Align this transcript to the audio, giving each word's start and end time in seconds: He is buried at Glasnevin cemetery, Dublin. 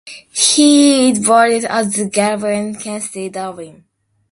He 0.33 1.11
is 1.11 1.19
buried 1.19 1.63
at 1.65 1.85
Glasnevin 1.89 2.81
cemetery, 2.81 3.29
Dublin. 3.29 3.85